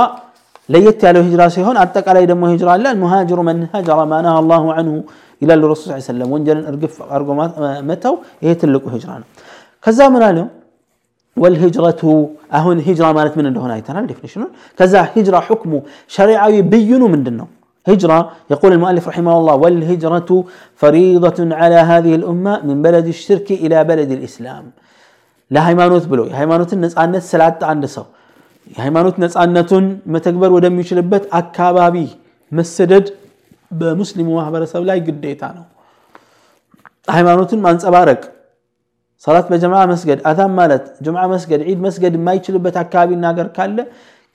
ለየት 0.69 1.01
ያለው 1.07 1.23
ሂጅራ 1.27 1.43
ሲሆን 1.55 1.77
አጠቃላይ 1.83 2.25
ደግሞ 2.31 2.45
ሂጅራ 2.53 2.69
አለ። 2.75 2.87
ሙሃጅሩ 3.03 3.39
መን 3.49 3.61
ሀጀረ 3.73 4.01
ማ 4.11 4.19
ነሃ 4.25 4.35
አላሁ 4.41 4.65
ዐንሁ 4.75 4.95
ይላሉ 5.43 5.63
ረሱል 5.73 5.91
ስ 5.97 6.09
ሰለም 6.11 6.31
ወንጀልን 6.35 6.65
እርግፍ 6.71 6.95
አድርጎ 7.09 7.29
መተው 7.89 8.15
ይሄ 8.43 8.53
ትልቁ 8.63 8.85
ሂጅራ 8.95 9.11
ነው 9.21 9.29
ከዛ 9.85 10.01
ምን 10.15 10.23
አለው 10.29 10.47
والهجرة 11.43 12.03
أهون 12.59 12.79
هجرة 12.89 13.13
مالت 13.19 13.35
من 13.39 13.57
هنا 13.65 13.75
أيتنا 13.75 14.01
ديفينيشن 14.11 14.43
كذا 14.79 15.01
هجرة 15.15 15.41
حكم 15.49 15.71
شريعي 16.17 16.63
بين 16.73 17.03
من 17.13 17.23
دنو 17.27 17.47
هجرة 17.89 18.19
يقول 18.53 18.71
المؤلف 18.73 19.05
رحمه 19.09 19.35
الله 19.39 19.55
والهجرة 19.63 20.31
فريضة 20.81 21.39
على 21.61 21.79
هذه 21.91 22.13
الأمة 22.21 22.53
من 22.69 22.77
بلد 22.87 23.07
الشرك 23.15 23.49
إلى 23.65 23.77
بلد 23.91 24.11
الإسلام 24.19 24.65
لا 25.55 25.61
هيمانوت 25.69 26.05
بلو 26.11 26.25
هيمانوت 26.39 26.71
الناس 26.77 26.99
عند 26.99 27.19
سلات 27.33 27.65
عند 27.71 27.85
سو 27.95 28.05
هيمانوت 28.83 29.15
الناس 29.19 29.35
عند 29.43 29.59
متكبر 30.15 30.51
ودم 30.53 30.81
يشربت 30.81 31.25
أكابابي 31.39 32.09
مسدد 32.57 33.07
بمسلم 33.79 34.29
وهبر 34.37 34.63
سولاي 34.75 35.01
قديتا 35.07 35.49
ነው 35.57 35.67
ሃይማኖትን 37.15 37.61
ማንጸባረቅ 37.67 38.21
ሰላት 39.24 39.48
በጀማ 39.52 39.76
መስገድ 39.92 40.20
አዛን 40.30 40.52
ማለት 40.58 40.84
ጅምዓ 41.06 41.24
መስገድ 41.34 41.62
ዒድ 41.68 41.80
መስገድ 41.86 42.14
የማይችልበት 42.18 42.76
አካባቢና 42.84 43.24
ሀገር 43.32 43.48
ካለ 43.56 43.78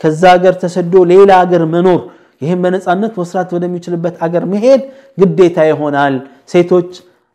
ከዛ 0.00 0.22
ሀገር 0.34 0.54
ተሰዶ 0.62 0.94
ሌላ 1.12 1.30
ሀገር 1.42 1.62
መኖር 1.74 2.00
ይህም 2.42 2.60
በነፃነት 2.64 3.14
መስራት 3.20 3.50
ወደሚችልበት 3.56 4.14
አገር 4.26 4.44
መሄድ 4.52 4.82
ግዴታ 5.18 5.58
ይሆናል። 5.70 6.14
ሴቶች 6.52 6.90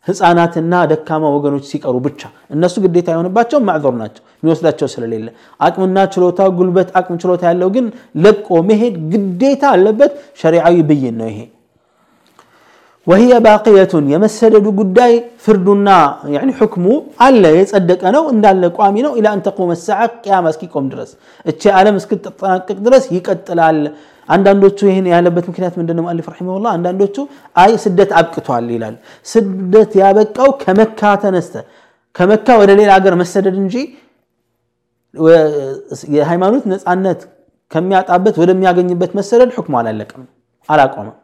ህፃናትና 0.07 0.73
ደካማ 0.91 1.23
ወገኖች 1.35 1.65
ሲቀሩ 1.69 1.95
ብቻ 2.07 2.21
እነሱ 2.55 2.75
ግዴታ 2.83 3.07
የሆንባቸው 3.13 3.59
ማዕዞር 3.67 3.95
ናቸው 4.01 4.23
የሚወስዳቸው 4.39 4.87
ስለሌለ። 4.93 5.27
አቅምና 5.59 5.97
ችሎታ 6.13 6.49
ጉልበት 6.57 6.89
አቅም 6.99 7.17
ችሎታ 7.23 7.43
ያለው 7.51 7.69
ግን 7.75 7.85
ለቆ 8.25 8.47
መሄድ 8.69 8.95
ግዴታ 9.13 9.63
አለበት። 9.75 10.11
ሸሪዓዊ 10.41 10.75
ብይን 10.89 11.17
ነው 11.21 11.29
ይሄ 11.31 11.39
ወህየ 13.07 13.31
ባቅየቱን 13.45 14.05
የመሰደዱ 14.11 14.67
ጉዳይ 14.79 15.11
ፍርዱና 15.43 15.89
ሕክሙ 16.59 16.85
አለ 17.25 17.43
የጸደቀ 17.57 18.03
ነው 18.15 18.23
እንዳለ 18.33 18.63
ቋሚ 18.77 18.95
ነው። 19.05 19.11
ኢላ 19.19 19.27
አንተቁመ 19.35 19.71
ሰዓ 19.83 19.99
ቅያማ 20.15 20.45
እስኪቆም 20.53 20.85
ድረስ 20.93 21.11
እቺ 21.45 21.61
ዓለም 21.79 21.97
እስክትጠናቀቅ 21.99 22.77
ድረስ 22.87 23.03
ይቀጥላል። 23.15 23.79
አንዳንዶቹ 24.29 24.77
ይህን 24.89 25.07
ያለበት 25.13 25.45
ምክንያት 25.51 25.75
ምንድን 25.79 25.97
ነው 25.99 26.05
አሊፍ 26.11 26.27
ረሒመሁላህ 26.31 26.71
አንዳንዶቹ 26.77 27.15
አይ 27.55 27.73
ስደት 27.83 28.11
አብቅቷል 28.19 28.69
ይላል። 28.75 28.95
ስደት 29.27 29.91
ያበቃው 30.01 30.49
ከመካ 30.63 31.11
ተነስተ 31.23 31.55
ከመካ 32.15 32.47
ወደ 32.61 32.71
ሌላ 32.79 32.89
ሀገር 32.97 33.15
መሰደድ 33.21 33.57
እንጂ 33.63 33.75
የሃይማኖት 36.15 36.65
ነፃነት 36.71 37.21
ከሚያጣበት 37.71 38.35
ወደሚያገኝበት 38.41 39.13
መሰደድ 39.19 39.51
ሕክሙ 39.57 39.75
አላለቀም 39.79 40.23
አላቆመም። 40.69 41.15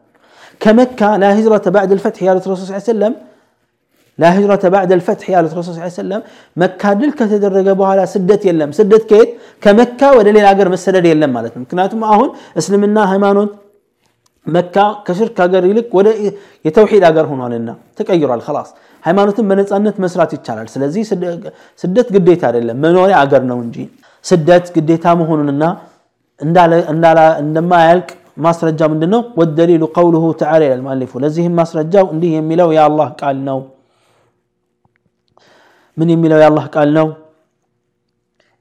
ከመካ 0.61 0.99
ላ 1.21 1.31
ሂጅረተ 1.37 1.67
ባዕድ 1.75 1.91
ልፈትሕ 1.97 2.23
ያሉት 2.29 2.45
ረሱል 2.51 2.67
ስ 2.71 2.83
ሰለም 2.91 3.13
ላ 4.19 4.31
ሂጅረተ 4.35 4.65
ባዕድ 4.73 4.91
ልፈትሕ 4.99 5.27
ያሉት 5.35 5.53
ረሱል 5.59 5.75
ስ 5.77 5.99
ሰለም 6.01 6.21
መካ 6.57 6.93
ድል 6.99 7.11
ከተደረገ 7.19 7.67
በኋላ 7.81 8.01
ስደት 8.13 8.43
የለም 8.49 8.71
ስደት 8.79 9.03
ከየት 9.11 9.29
ከመካ 9.63 10.09
ወደ 10.19 10.27
ሌላ 10.37 10.45
ሀገር 10.53 10.69
መሰደድ 10.75 11.05
የለም 11.11 11.31
ማለት 11.37 11.53
ነው 11.55 11.61
ምክንያቱም 11.65 12.01
አሁን 12.13 12.29
እስልምና 12.61 12.97
ሃይማኖት 13.13 13.51
መካ 14.45 14.75
ከሽርክ 15.05 15.37
ሀገር 15.45 15.63
ይልቅ 15.69 15.89
ወደ 15.99 16.09
የተውሂድ 16.65 17.03
ሀገር 17.09 17.25
ሆኗልና 17.31 17.69
ተቀይሯል 17.99 18.41
خلاص 18.47 18.69
ሃይማኖትን 19.03 19.45
በነፃነት 19.49 19.97
መስራት 20.03 20.31
ይቻላል 20.35 20.67
ስለዚህ 20.73 21.03
ስደት 21.83 22.07
ግዴታ 22.15 22.43
አይደለም 22.49 22.77
መኖሪያ 22.85 23.17
አገር 23.23 23.43
ነው 23.51 23.57
እንጂ 23.65 23.77
ስደት 24.25 24.65
ግዴታ 24.75 25.05
መሆኑንና 25.21 25.63
እንደማያልቅ 27.43 28.09
ማስረጃ 28.45 28.81
ምንድነው 28.93 29.21
ወደሊሉ 29.39 29.83
ቀውሉሁ 29.95 30.25
ተዓላ 30.41 30.61
ይላል 30.67 30.81
ማሊፉ 30.87 31.11
ለዚህም 31.23 31.53
ማስረጃው 31.59 32.05
እንዲህ 32.15 32.31
የሚለው 32.37 32.69
የአላህ 32.77 33.07
ቃል 33.21 33.37
ነው 33.49 33.59
ምን 35.97 36.09
የሚለው 36.15 36.39
የአላህ 36.43 36.67
ቃል 36.75 36.91
ነው 36.99 37.07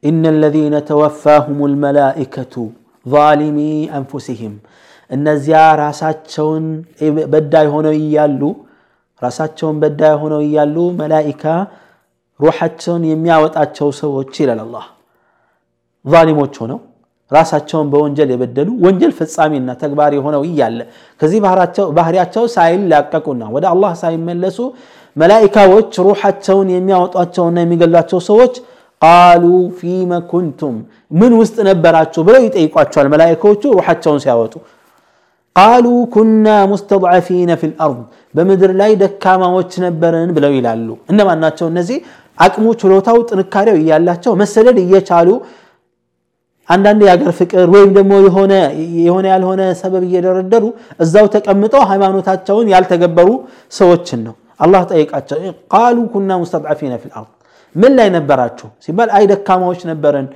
إن 0.02 0.22
الذين 0.34 0.74
توفاهم 0.92 1.58
الملائكة 1.70 2.54
ظالمي 3.06 3.74
أنفسهم 3.98 4.52
እነዚያ 5.10 5.58
ራሳቸውን 5.82 6.64
በዳይ 7.32 7.66
ሆነው 7.74 7.94
እያሉ 8.00 8.40
ራሳቸውን 9.22 9.76
በዳይ 9.82 10.14
ሆነው 10.22 10.40
እያሉ 10.46 10.76
መላኢካ 11.00 11.44
ሩሓቸውን 12.40 13.02
የሚያወጣቸው 13.10 13.88
ሰዎች 14.00 14.32
ይላል 14.42 14.60
አላህ 14.64 14.86
ዛሊሞች 16.04 16.54
ሆነው 16.62 16.80
ራሳቸውን 17.31 17.87
በወንጀል 17.91 18.29
የበደሉ 18.33 18.69
ወንጀል 18.85 19.13
ፈጻሚና 19.19 19.69
ተግባሪ 19.83 20.13
ሆነው 20.25 20.41
እያለ 20.47 20.79
ከዚህ 21.21 21.39
ባህሪያቸው 21.97 22.45
ሳይላቀቁና 22.55 23.43
ወደ 23.55 23.65
አላህ 23.73 23.93
ሳይመለሱ 24.01 24.57
መላኢካዎች 25.15 25.93
ሩሓቸውን 26.07 26.67
የሚያወጧቸውና 26.73 27.57
የሚገሏቸው 27.63 28.19
ሰዎች 28.29 28.53
ቃሉ 29.01 29.45
ፊመ 29.77 30.11
ኩንቱም 30.31 30.75
ምን 31.11 31.31
ውስጥ 31.39 31.57
ነበራችሁ 31.69 32.21
ብለው 32.27 32.41
ይጠይቋቸዋል። 32.45 33.07
መላኢካዎቹ 33.13 33.63
ሩሓቸውን 33.77 34.19
ሲያወጡ 34.25 34.53
ቃሉ 35.55 35.85
ኩና 36.13 36.47
ሙስተضዓፊነ 36.71 37.51
ፊ 37.61 37.69
ልአርድ 37.71 37.97
በምድር 38.35 38.71
ላይ 38.81 38.91
ደካማዎች 39.01 39.71
ነበርን 39.85 40.29
ብለው 40.35 40.51
ይላሉ። 40.57 40.87
እነማን 41.11 41.41
እነዚህ? 41.69 41.97
አቅሙ 42.37 42.65
ችሎታው 42.81 43.17
ጥንካሬው 43.29 43.77
እያላቸው 43.81 44.33
መሰደድ 44.41 44.77
እየቻሉ 44.83 45.29
አንዳንድ 46.69 47.01
የሀገር 47.05 47.31
ፍቅር 47.39 47.65
ወይም 47.73 47.89
ደግሞ 47.97 48.11
የሆነ 49.01 49.25
ያልሆነ 49.31 49.61
ሰበብ 49.79 50.03
እየደረደሩ 50.07 50.65
እዛው 51.03 51.25
ተቀምጠው 51.33 51.83
ሃይማኖታቸውን 51.89 52.67
ያልተገበሩ 52.73 53.29
ሰዎችን 53.73 54.19
ነው። 54.27 54.35
አላህ 54.59 54.81
ጠይቃቸው። 54.91 55.37
ቃሉ 55.73 55.97
ኩና 56.13 56.31
ሙስተضዓፊነ 56.41 56.93
ፊ 57.01 57.07
ልአርድ 57.09 57.29
ምን 57.75 57.91
ላይ 57.97 58.07
ነበራችሁ 58.15 58.67
ሲባል 58.85 59.09
አይ 59.17 59.23
ደካማዎች 59.31 59.81
ነበርን 59.89 60.27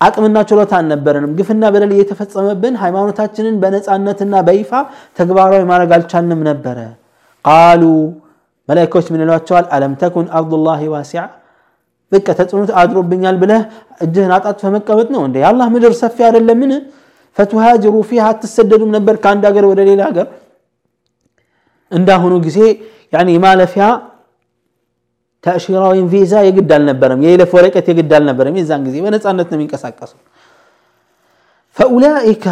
አቅምና 0.00 0.38
ችሎታ 0.48 0.72
አልነበረንም 0.78 1.32
ግፍና 1.38 1.64
በደል 1.74 1.92
እየተፈጸመብን 1.94 2.74
ሃይማኖታችንን 2.82 3.54
በነፃነትና 3.62 4.34
በይፋ 4.48 4.72
ተግባራዊ 5.18 5.62
ማድረግ 5.70 5.90
አልቻልንም 5.96 6.40
ነበረ። 6.50 6.78
ቃሉ 7.44 7.82
መላይካዎች 8.68 9.06
ምን 9.12 9.20
ይሏቸዋል? 9.24 9.66
አለም 9.74 9.92
ተኩን 10.00 10.26
አርዱላሂ 10.38 10.82
ዋሲዓ 10.94 11.22
በቃ 12.12 12.26
ተጽዕኖ 12.38 12.62
አድሮብኛል 12.80 13.36
ብለህ 13.42 13.62
እጅህን 14.04 14.32
አጣጥፈ 14.36 14.70
መቀመጥ 14.74 15.08
ነው 15.14 15.22
እንደ 15.26 15.36
የአላህ 15.42 15.66
ምድር 15.74 15.92
ሰፊ 16.00 16.16
አይደለምን? 16.26 16.72
ፈቱሃጅሩ 17.36 17.94
ፊሃ 18.08 18.24
አትሰደዱም 18.32 18.90
ነበር 18.96 19.14
ከአንድ 19.22 19.44
ሀገር 19.48 19.64
ወደ 19.70 19.80
ሌላ 19.88 20.00
ሀገር። 20.10 20.26
እንዳሁኑ 21.92 22.34
ጊዜ 22.46 22.58
ማለፊያ 23.44 23.84
ተእሺራ 25.44 25.82
ወይም 25.90 26.06
ቪዛ 26.12 26.34
የግድ 26.46 26.70
አልነበረም 26.76 27.20
የይለፍ 27.24 27.50
ወረቀት 27.56 27.86
የግድ 27.90 28.12
አልነበረም። 28.18 28.54
የዛን 28.60 28.80
ጊዜ 28.86 28.96
በነፃነት 29.04 29.48
ነው 29.50 29.56
የሚንቀሳቀሱ 29.58 30.12
ፈኡላኢካ 31.76 32.46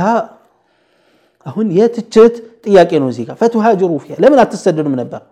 አሁን 1.46 1.66
የትችት 1.78 2.34
ጥያቄ 2.66 2.90
ነው 3.02 3.08
እዚህ 3.12 3.25
ጋር። 3.28 3.37
ፈቱሃጅሩ 3.40 3.90
ፊሃ 4.04 4.16
ለምን 4.23 4.38
አትሰደዱም 4.44 4.94
ነበር 5.00 5.23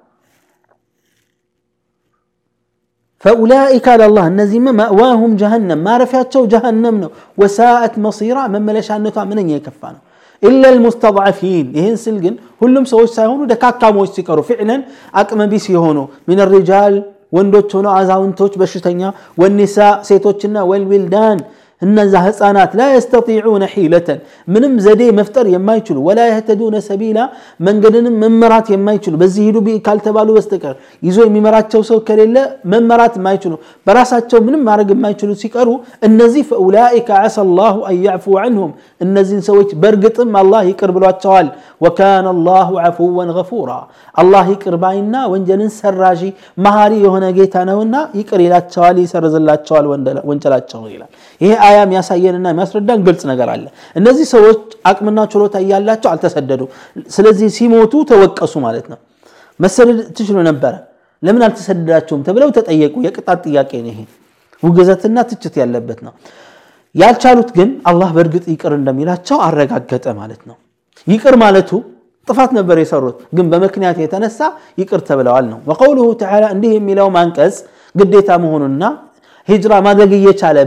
فأولئك 3.23 3.85
على 3.93 4.05
الله 4.09 4.25
النزيم 4.31 4.65
مأواهم 4.81 5.31
جهنم 5.41 5.79
ما 5.87 5.93
رفعتشو 6.01 6.41
جهنم 6.53 6.95
نو 7.01 7.09
وساءت 7.39 7.93
مصيرا 8.05 8.43
من 8.53 8.61
ملش 8.67 8.87
عنتها 8.95 9.23
من 9.29 9.37
يكفانا 9.55 9.99
إلا 10.47 10.67
المستضعفين 10.73 11.65
يهن 11.77 11.95
سلقن 12.05 12.35
كلهم 12.59 12.85
سوش 12.91 13.09
سايهونو 13.17 13.43
دكاكا 13.53 13.87
موش 13.95 14.09
سيكرو 14.15 14.41
فعلا 14.49 14.75
أكم 15.19 15.39
بيس 15.51 15.65
يهونو 15.75 16.03
من 16.29 16.39
الرجال 16.45 16.93
ወንዶች 17.35 17.69
ሆነው 17.77 17.91
አዛውንቶች 17.99 18.53
በሽተኛ 18.61 19.01
ወኒሳ 19.41 19.77
ሴቶችና 20.09 20.57
ወልዊልዳን 20.69 21.39
እነዛ 21.82 22.14
ህፃናት 22.24 22.72
ላ 22.78 22.88
የስተጢዑነ 22.92 23.64
ሒለተን 23.74 24.18
ምንም 24.48 24.74
ዘዴ 24.84 25.02
መፍጠር 25.18 25.46
የማይችሉ 25.52 25.96
ወላ 26.08 26.20
የህተዱነ 26.28 26.76
ሰቢላ 26.86 27.18
መንገድንም 27.66 28.16
መመራት 28.22 28.66
የማይችሉ 28.74 29.14
በዚህ 29.22 29.42
ሂዱ 29.48 29.56
ካልተባሉ 29.86 30.28
በስተቀር 30.36 30.74
ይዞ 31.02 31.18
የሚመራቸው 31.26 31.82
ሰው 31.90 31.98
ከሌለ 32.08 32.36
መመራት 32.72 33.14
የማይችሉ 33.20 33.52
በራሳቸው 33.86 34.40
ምንም 34.46 34.62
ማድረግ 34.68 34.90
የማይችሉ 34.94 35.30
ሲቀሩ 35.42 35.68
እነዚህ 36.08 36.42
ፈኡላኢከ 36.50 37.10
ዓሳ 37.22 37.46
ላሁ 37.52 37.76
አን 37.88 37.98
ያዕፉ 38.06 38.36
አንሁም 38.42 38.70
እነዚህን 39.00 39.42
ሰዎች 39.48 39.70
በእርግጥም 39.82 40.32
አላህ 40.42 40.62
ይቅር 40.70 40.90
ብሏቸዋል። 40.96 41.48
ወካነ 41.80 42.26
አላሁ 42.34 42.70
ዓፉወን 42.84 43.30
ገፉራ 43.36 43.70
አላህ 44.14 44.44
ይቅር 44.52 44.74
ባይና 44.82 45.14
ወንጀልን 45.32 45.70
ሰራዢ 45.78 46.22
መሀሪ 46.64 46.92
የሆነ 47.04 47.24
ጌታ 47.36 47.64
ነውና 47.68 47.96
ይቅር 48.18 48.40
ይላቸዋል 48.44 48.96
ይሰርዝላቸዋል 49.04 49.86
ወንጀላቸውን 50.30 50.88
ይላል። 50.94 51.10
ይሄ 51.40 51.50
አያ 51.72 51.80
የሚያሳየንና 51.82 52.46
የሚያስረዳን 52.52 53.00
ግልጽ 53.06 53.22
ነገር 53.30 53.48
አለ። 53.54 53.64
እነዚህ 53.96 54.26
ሰዎች 54.32 54.60
አቅምና 54.90 55.20
ችሎታ 55.32 55.56
እያላቸው 55.64 56.08
አልተሰደዱ 56.12 56.62
ስለዚህ 57.16 57.48
ሲሞቱ 57.56 57.92
ተወቀሱ 58.10 58.54
ማለት 58.66 58.86
ነው። 58.92 58.98
መሰደድ 59.60 59.98
ትችሉ 60.16 60.38
ነበረ። 60.48 60.74
ለምን 61.22 61.42
አልተሰደዳቸውም 61.46 62.22
ተብለው 62.28 62.50
ተጠየቁ። 62.56 62.94
የቅጣት 63.06 63.40
ጥያቄ 63.46 63.72
ነው 63.80 63.90
ይሄ። 63.92 64.00
ውግዘትና 64.62 65.18
ትችት 65.30 65.54
ያለበት 65.60 66.00
ነው። 66.06 66.12
ያልቻሉት 66.94 67.50
ግን 67.56 67.68
አላህ 67.90 68.08
በእርግጥ 68.16 68.44
ይቅር 68.52 68.72
እንደሚላቸው 68.78 69.38
አረጋገጠ 69.46 70.06
ማለት 70.18 70.42
ነው። 70.48 70.56
ይቅር 71.06 71.34
ማለቱ 71.42 71.70
ጥፋት 72.28 72.50
ነበር 72.56 72.76
የሰሩት 72.80 73.16
ግን 73.36 73.46
በምክንያት 73.52 73.96
የተነሳ 74.02 74.40
ይቅር 74.80 75.00
ተብለዋል 75.08 75.46
ነው። 75.52 75.58
ወቀውሉሁ 75.70 76.08
ተዓላ 76.20 76.44
እንዲህ 76.54 76.72
የሚለው 76.76 77.08
ማንቀጽ 77.16 77.56
ግዴታ 77.94 78.30
መሆኑና 78.44 78.82
ሂጅራ 79.47 79.73
ማድረግ 79.85 80.11
እየቻለ 80.17 80.57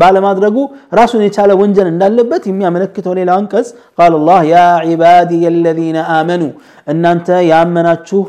ባለማድረጉ 0.00 0.56
ራሱን 0.98 1.22
የቻለ 1.26 1.50
ወንጀል 1.60 1.88
እንዳለበት 1.92 2.42
የሚያመለክተው 2.50 3.14
ሌላው 3.18 3.36
አንቀጽ 3.40 3.68
ቃል 3.98 4.14
ላህ 4.28 4.40
ያ 4.52 4.56
ዒባድየ 4.90 5.44
አለዚነ 5.52 5.98
አመኑ 6.16 6.42
እናንተ 6.86 7.28
ያመናችሁ 7.50 8.20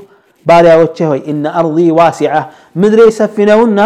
ባሪያዎቼ 0.46 0.98
ሆይ 1.10 1.22
እነ 1.32 1.44
አርዲ 1.60 1.80
ዋሲዓ 2.00 2.34
ምድሬ 2.76 3.02
ሰፊ 3.20 3.36
ነውና 3.50 3.80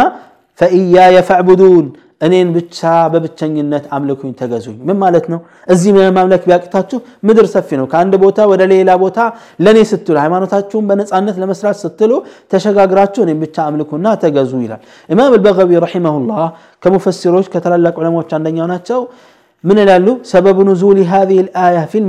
ፈኢያየ 0.60 1.18
ፈዕቡዱን 1.30 1.86
እኔን 2.21 2.49
ብቻ 2.55 2.79
በብቸኝነት 3.13 3.85
አምልኩኝ 3.95 4.31
ተገዙኝ። 4.41 4.77
ምን 4.89 4.97
ማለት 5.03 5.27
ነው? 5.33 5.41
እዚህ 5.69 5.91
ማምለክ 6.17 6.43
ቢያቅታችሁ 6.49 6.99
ምድር 7.27 7.47
ሰፊ 7.55 7.69
ነው። 7.81 7.87
ከአንድ 7.93 8.15
ቦታ 8.23 8.39
ወደ 8.53 8.63
ሌላ 8.73 8.91
ቦታ 9.03 9.19
ለእኔ 9.61 9.79
ስትሉ 9.91 10.17
ሃይማኖታችሁን 10.23 10.85
በነፃነት 10.91 11.37
ለመስራት 11.43 11.77
ስትሉ 11.83 12.13
ተሸጋግራችሁ 12.53 13.21
እኔን 13.27 13.41
ብቻ 13.45 13.57
አምልኩና 13.69 14.07
ተገዙ 14.23 14.53
ይላል። 14.65 14.81
ኢማም 15.09 15.33
አልበገዊ 15.33 15.71
ረሒመሁላህ 15.85 16.45
ከሙፈሲሮች 16.83 17.49
ከታላላቅ 17.55 17.95
ዑለማዎች 18.01 18.33
አንደኛው 18.39 18.69
ናቸው። 18.73 19.01
ምን 19.65 19.79
ይላሉ? 19.83 20.07
ሰበቡ 20.31 20.59
ኑዙል 20.69 20.99
ሃዚህ 21.13 21.39
ልአያ 21.47 21.77
ፊ 21.91 22.03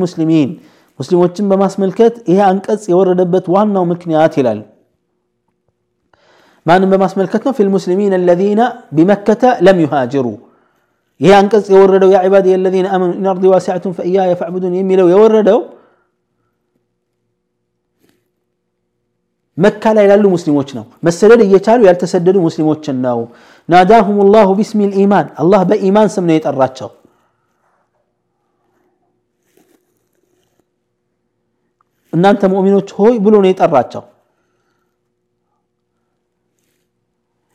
ሙስሊሞችን 0.99 1.45
በማስመልከት 1.51 2.15
ይሄ 2.29 2.39
አንቀጽ 2.49 2.83
የወረደበት 2.91 3.45
ዋናው 3.53 3.85
ምክንያት 3.91 4.33
ይላል 4.39 4.59
ማንም 6.66 6.90
በማስመልከት 6.92 7.42
ነው 7.46 7.52
ፊ 7.56 7.66
ልሙስሊሚን 7.66 8.14
አለዚነ 8.18 8.60
ቢመከተ 8.96 9.42
ለም 9.66 9.78
ዩሃጅሩ 9.84 10.26
ይሄ 11.20 11.32
አንቀጽ 11.38 11.66
የወረደው 11.74 12.10
ያ 12.14 12.18
ዒባድ 12.26 12.46
አለዚነ 12.56 12.86
አመኑ 12.96 13.10
ኢን 13.18 13.26
አርዲ 13.32 13.44
ዋሲዐቱን 13.52 13.94
ፈኢያየ 13.98 14.32
ፈዕቡዱን 14.40 14.74
የሚለው 14.78 15.06
የወረደው 15.12 15.60
መካ 19.58 19.92
ላይ 19.96 20.06
ላሉ 20.10 20.24
ሙስሊሞች 20.34 20.68
ነው 20.76 20.84
መሰደድ 21.06 21.40
እየቻሉ 21.46 21.80
ያልተሰደዱ 21.88 22.36
ሙስሊሞችን 22.44 22.96
ነው 23.06 23.18
ናዳሁም 23.68 24.18
ላሁ 24.34 24.48
ቢስሚ 24.60 24.80
ልኢማን 24.92 25.26
አላህ 25.42 25.60
በኢማን 25.70 26.08
ስም 26.14 26.24
ነው 26.28 26.36
የጠራቸው 26.36 26.90
እናንተ 32.12 32.42
ሙእሚኖች 32.52 32.88
ሆይ 32.98 33.14
ብሎ 33.24 33.34
ነው 33.42 33.50
የጠራቸው 33.50 34.02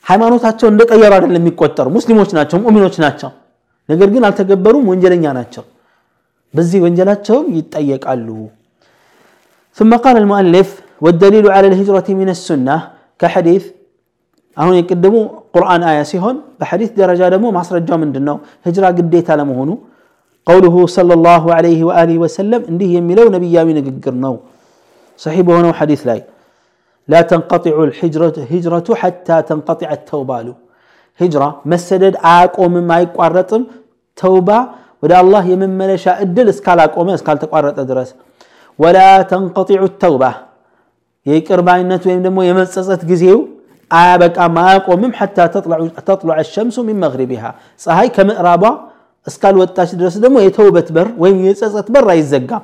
ሃይማኖታቸው 0.05 0.67
እንደቀየሩ 0.73 1.11
አይደለም 1.17 1.39
የሚቆጠሩ 1.41 1.87
ሙስሊሞች 1.97 2.31
ናቸው 2.37 2.57
ሙእሚኖች 2.65 2.95
ናቸው 3.05 3.29
ነገር 3.89 4.07
ግን 4.13 4.23
አልተገበሩም 4.27 4.85
ወንጀለኛ 4.91 5.25
ናቸው 5.39 5.63
በዚህ 6.53 6.79
ወንጀላቸውም 6.85 7.47
ይጠየቃሉ 7.59 8.27
ثم 9.77 9.91
قال 10.05 10.15
المؤلف 10.23 10.67
والدليل 11.03 11.45
على 11.55 11.67
الهجرة 11.71 12.07
من 12.19 12.29
السنة 12.35 12.75
كحديث 13.21 13.63
አሁን 14.57 14.73
የቅድሙ 14.79 15.15
ቁርአን 15.55 15.81
አያ 15.89 15.99
ሲሆን 16.11 16.35
በሐዲስ 16.59 16.89
ደረጃ 16.99 17.21
ደግሞ 17.33 17.45
ማስረጃው 17.57 17.97
ምንድን 18.03 18.23
ነው 18.29 18.37
ህጅራ 18.65 18.85
ግዴታ 18.97 19.29
ለመሆኑ 19.39 19.69
ቀውሉሁ 20.47 20.75
ሰለላሁ 20.95 21.43
ዐለይሂ 21.57 21.79
ወአሊሂ 21.89 22.17
ወሰለም 22.23 22.61
እንዲህ 22.71 22.89
የሚለው 22.97 23.27
ነቢያዊ 23.35 23.67
ንግግር 23.79 24.15
ነው 24.25 24.35
ሰሒህ 25.19 25.43
በሆነው 25.47 25.71
ሐዲስ 25.79 26.01
ላይ 26.09 26.19
لا 27.11 27.21
تنقطع 27.31 27.75
الهجرة 27.87 28.37
هجرة 28.51 28.87
حتى 29.01 29.35
تنقطع 29.49 29.89
التوبة 29.97 30.37
له 30.45 30.55
هجرة 31.21 31.49
مسدد 31.71 32.15
آقوم 32.37 32.73
ما 32.89 32.97
يقارطم 33.03 33.61
توبة 34.21 34.59
ودا 35.01 35.17
الله 35.21 35.43
يمن 35.53 35.71
ملشا 35.79 36.11
الدل 36.25 36.49
اسكال 36.53 36.79
آقوم 36.85 37.09
اسكال 37.17 37.37
تقارط 37.43 37.77
درس 37.89 38.09
ولا 38.81 39.09
تنقطع 39.31 39.79
التوبة 39.89 40.31
يقر 41.25 41.59
باينت 41.67 42.03
ويم 42.07 42.19
دمو 42.25 42.41
يمصصت 42.49 43.01
غزيو 43.09 43.37
آبك 43.91 44.37
ما 44.55 44.65
يقومم 44.77 45.11
حتى 45.19 45.43
تطلع 45.55 45.77
تطلع 46.09 46.37
الشمس 46.45 46.75
من 46.87 46.95
مغربها 47.03 47.51
ፀሐይ 47.83 48.07
ከምዕራቧ 48.15 48.63
እስካልወጣች 49.29 49.91
ድረስ 49.99 50.15
ደግሞ 50.23 50.37
የተውበት 50.45 50.87
በር 50.95 51.07
ወይም 51.23 51.37
የጸጸት 51.47 51.87
በር 51.93 52.05
አይዘጋም 52.13 52.63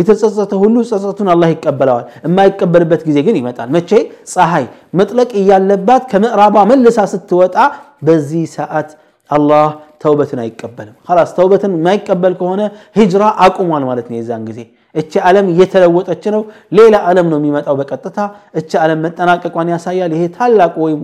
የተጸጸተ 0.00 0.52
ሁሉ 0.62 0.76
ጸጸቱን 0.90 1.28
አላህ 1.32 1.48
ይቀበለዋል። 1.54 2.04
የማይቀበልበት 2.26 3.02
ጊዜ 3.08 3.18
ግን 3.26 3.36
ይመጣል። 3.40 3.68
መቼ? 3.76 3.90
ፀሐይ። 4.32 4.64
መጥለቅ 4.98 5.30
እያለባት 5.40 6.02
ከምዕራቧ 6.12 6.56
መልሳ 6.70 6.98
ስትወጣ 7.12 7.56
በዚህ 8.02 8.44
ሰዓት 8.56 8.90
አላህ 9.30 9.66
ተውበትን 10.02 10.40
አይቀበልም። 10.42 10.94
ላስ 11.16 11.30
ተውበትን 11.36 11.72
የማይቀበል 11.78 12.34
ከሆነ 12.40 12.60
ሂጅራ 12.98 13.22
አቁሟል 13.44 13.82
ማለት 13.88 14.06
ነው 14.10 14.16
የዛን 14.18 14.44
ጊዜ። 14.48 14.60
እቺ 14.94 15.12
ዓለም 15.28 15.46
እየተለወጠች 15.52 16.24
ነው። 16.34 16.42
ሌላ 16.72 16.94
ዓለም 17.08 17.26
ነው 17.32 17.38
የሚመጣው 17.40 17.74
በቀጥታ። 17.80 18.18
እቺ 18.60 18.70
ዓለም 18.84 19.00
መጠናቀቋን 19.06 19.68
ያሳያል። 19.74 20.12
ይሄ 20.16 20.24
ታላቁ 20.36 20.74
ወይም 20.86 21.02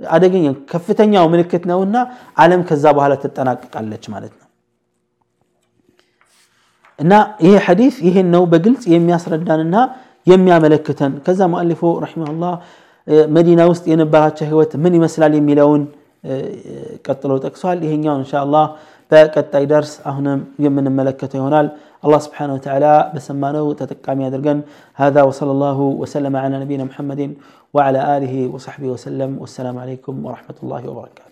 አደገኛ 0.00 0.46
ከፍተኛው 0.70 1.26
ምልክት 1.32 1.64
ነውና 1.70 1.96
ዓለም 2.42 2.60
ከዛ 2.68 2.84
በኋላ 2.96 3.14
ትጠናቀቃለች 3.24 4.04
ማለት 4.14 4.32
ነው 4.34 4.46
እና 6.99 7.13
ይሄ 7.45 7.53
ሐዲስ 7.67 7.95
ይሄን 8.07 8.27
ነው 8.35 8.43
በግልጽ 8.51 8.83
የሚያስረዳንና 8.95 9.77
የሚያመለክተን 10.31 11.13
ከዛ 11.25 11.41
ሙአሊፉ 11.53 11.81
ረሒመሁላህ 12.03 12.53
መዲና 13.35 13.61
ውስጥ 13.71 13.85
የነበራቸው 13.93 14.45
ህይወት 14.51 14.71
ምን 14.83 14.93
ይመስላል 14.99 15.33
የሚለውን 15.39 15.81
ቀጥሎ 17.07 17.31
ጠቅሷል 17.45 17.79
ይሄኛው 17.87 18.15
እንሻአላህ 18.19 18.65
በቀጣይ 19.11 19.65
ደርስ 19.71 19.91
አሁንም 20.11 20.39
የምንመለከተው 20.65 21.39
ይሆናል 21.41 21.67
الله 22.05 22.19
سبحانه 22.27 22.53
وتعالى 22.57 22.93
بسمانه 23.15 23.65
تتقامي 23.79 24.23
أدرقن 24.29 24.59
هذا 25.01 25.21
وصلى 25.27 25.51
الله 25.55 25.79
وسلم 26.01 26.33
على 26.43 26.55
نبينا 26.63 26.83
محمد 26.89 27.21
وعلى 27.75 27.99
آله 28.17 28.35
وصحبه 28.53 28.87
وسلم 28.95 29.31
والسلام 29.41 29.75
عليكم 29.83 30.13
ورحمة 30.25 30.57
الله 30.63 30.81
وبركاته 30.89 31.28